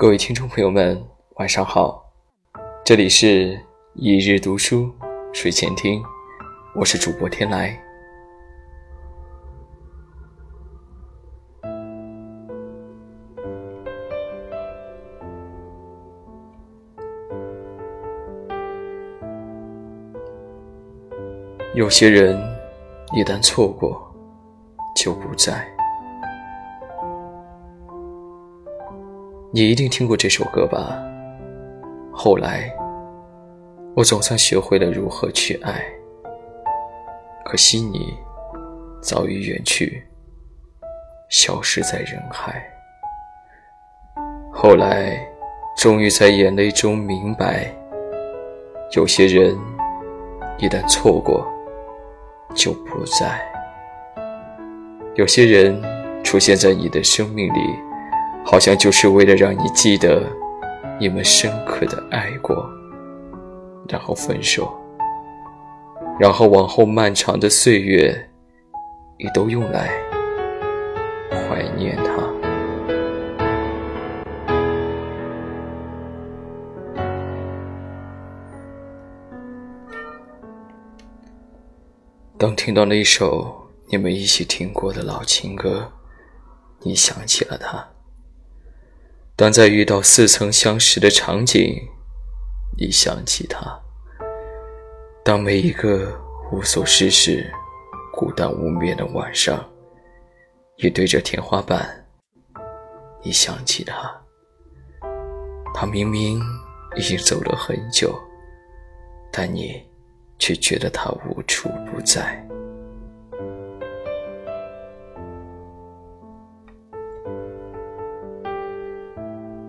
[0.00, 0.98] 各位听众朋友们，
[1.34, 2.10] 晚上好，
[2.82, 3.60] 这里是
[3.92, 4.90] 一日读书
[5.30, 6.02] 睡前听，
[6.74, 7.78] 我是主播天来。
[21.74, 22.40] 有些人
[23.12, 24.10] 一旦错过，
[24.96, 25.70] 就不在。
[29.52, 30.96] 你一定听过这首歌吧？
[32.12, 32.72] 后来，
[33.96, 35.82] 我总算学会了如何去爱。
[37.44, 38.14] 可惜你
[39.02, 40.04] 早已远去，
[41.30, 42.64] 消失在人海。
[44.52, 45.20] 后来，
[45.76, 47.74] 终于在眼泪中明白，
[48.92, 49.58] 有些人
[50.58, 51.44] 一旦错过，
[52.54, 53.44] 就不在。
[55.16, 55.82] 有些人
[56.22, 57.60] 出现在你的生命里，
[58.44, 60.22] 好像就是为了让你记得
[60.98, 62.68] 你们深刻的爱过，
[63.88, 64.72] 然后分手，
[66.18, 68.28] 然后往后漫长的岁月，
[69.18, 69.88] 你都用来
[71.30, 72.28] 怀念他。
[82.36, 85.92] 当听到那首你们一起听过的老情歌，
[86.80, 87.78] 你想起了他；
[89.40, 91.74] 当在遇到似曾相识的场景，
[92.76, 93.80] 你想起他；
[95.24, 96.12] 当每一个
[96.52, 97.50] 无所事事、
[98.12, 99.66] 孤单无眠的晚上，
[100.76, 102.06] 你对着天花板，
[103.24, 104.14] 你想起他。
[105.72, 106.38] 他明明
[106.94, 108.14] 已经走了很久，
[109.32, 109.82] 但你。
[110.42, 112.42] 却觉得他无处不在。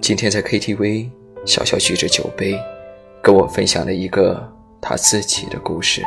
[0.00, 1.10] 今天在 KTV，
[1.44, 2.58] 小小举着酒杯，
[3.22, 4.42] 跟我分享了一个
[4.80, 6.02] 他自己的故事。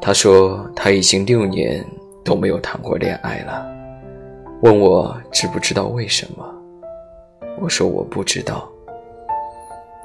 [0.00, 1.84] 他说他已经六年
[2.24, 3.66] 都没有谈过恋爱了，
[4.62, 6.54] 问我知不知道为什么？
[7.60, 8.68] 我说我不知道。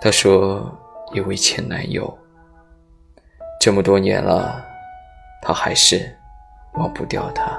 [0.01, 0.69] 他说
[1.13, 2.11] 因为前男友。
[3.61, 4.61] 这么多年了，
[5.41, 6.13] 他还是
[6.73, 7.57] 忘不掉他。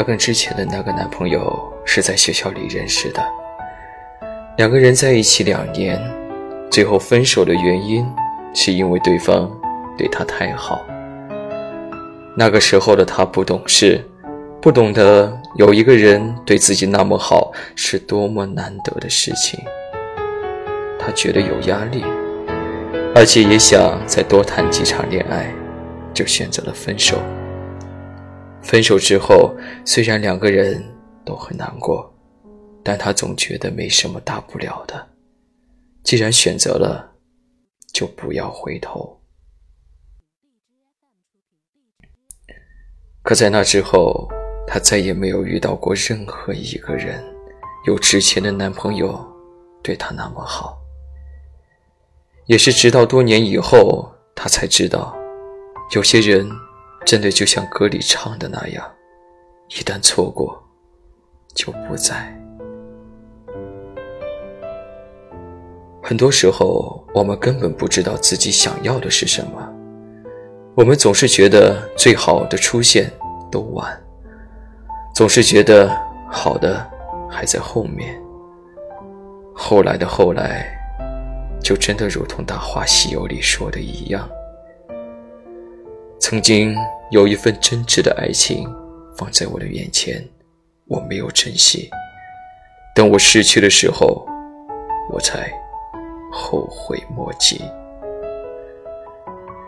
[0.00, 3.22] 她跟之前的那个男朋友是在学校里认识的，
[4.56, 6.00] 两个人在一起两年，
[6.70, 8.10] 最后分手的原因
[8.54, 9.54] 是因为对方
[9.98, 10.80] 对她太好。
[12.34, 14.02] 那个时候的他不懂事，
[14.62, 19.60] 不懂得有一个人对自己那么好是多么难得的事情。
[20.98, 22.02] 他觉得有压力，
[23.14, 25.52] 而且也想再多谈几场恋爱，
[26.14, 27.18] 就选择了分手。
[28.62, 29.54] 分手之后，
[29.84, 30.82] 虽然两个人
[31.24, 32.12] 都很难过，
[32.82, 35.08] 但他总觉得没什么大不了的。
[36.02, 37.12] 既然选择了，
[37.92, 39.20] 就不要回头。
[43.22, 44.28] 可在那之后，
[44.66, 47.22] 他再也没有遇到过任何一个人，
[47.86, 49.22] 有之前的男朋友
[49.82, 50.78] 对他那么好。
[52.46, 55.14] 也是直到多年以后，他才知道，
[55.94, 56.50] 有些人
[57.04, 58.88] 真的就像歌里唱的那样，
[59.68, 60.62] 一旦错过，
[61.54, 62.36] 就不再。
[66.02, 69.72] 很多时候，我们根本不知道自己想要的是什么，
[70.74, 73.10] 我们总是觉得最好的出现
[73.50, 74.00] 都晚，
[75.14, 75.90] 总是觉得
[76.30, 76.88] 好的
[77.28, 78.20] 还在后面，
[79.54, 80.76] 后来的后来。
[81.62, 84.26] 就真的如同《大话西游》里说的一样，
[86.30, 86.76] 曾经
[87.10, 88.64] 有一份真挚的爱情
[89.16, 90.24] 放在我的眼前，
[90.86, 91.90] 我没有珍惜，
[92.94, 94.24] 等我失去的时候，
[95.12, 95.52] 我才
[96.30, 97.60] 后悔莫及。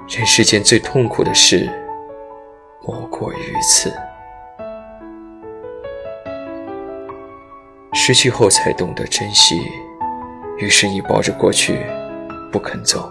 [0.08, 1.68] 人世间最痛苦的事，
[2.86, 3.92] 莫过于此。
[7.92, 9.60] 失去后才懂得珍惜。
[10.58, 11.84] 于是你抱着过去，
[12.52, 13.10] 不肯走。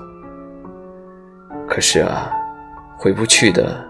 [1.68, 2.32] 可是啊，
[3.04, 3.84] 回不去的，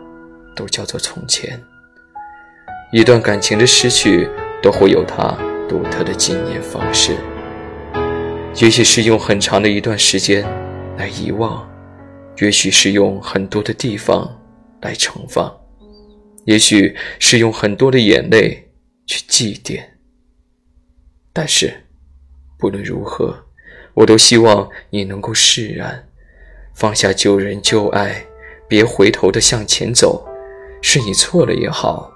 [0.55, 1.61] 都叫做从前。
[2.93, 4.29] 一段感情的失去，
[4.63, 5.37] 都会有它
[5.67, 7.17] 独特的纪念方式。
[8.55, 10.45] 也许是用很长的一段时间
[10.95, 11.69] 来遗忘，
[12.37, 14.25] 也许是用很多的地方
[14.79, 15.53] 来盛放，
[16.45, 18.71] 也许是用很多的眼泪
[19.05, 19.83] 去祭奠。
[21.33, 21.83] 但是，
[22.57, 23.43] 不论如何。
[23.93, 26.07] 我都希望你能够释然，
[26.73, 28.25] 放下旧人旧爱，
[28.71, 30.25] 别回头的向前走。
[30.81, 32.09] 是你错了也好，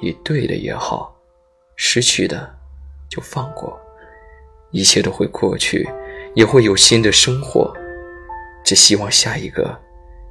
[0.00, 1.14] 你对了也好，
[1.76, 2.48] 失去的
[3.10, 3.78] 就放过，
[4.70, 5.86] 一切都会过去，
[6.34, 7.70] 也会有新的生活。
[8.64, 9.78] 只希望下一个，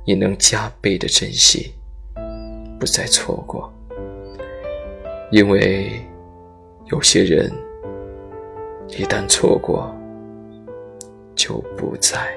[0.04, 1.76] 你能加倍的珍惜，
[2.80, 3.72] 不再错过。
[5.32, 5.92] 因为
[6.88, 7.54] 有些人
[8.88, 9.96] 一旦错过，
[11.36, 12.36] 就不再。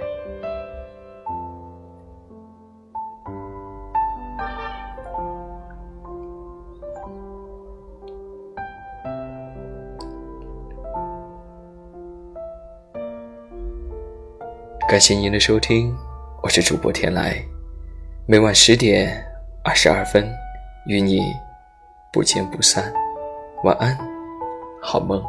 [14.90, 15.96] 感谢您的收听，
[16.42, 17.40] 我是主播天来，
[18.26, 19.24] 每晚十点
[19.62, 20.28] 二十二分
[20.84, 21.20] 与你
[22.12, 22.92] 不见不散，
[23.62, 23.96] 晚安，
[24.82, 25.22] 好梦。